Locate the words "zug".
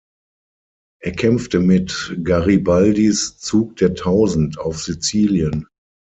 3.37-3.75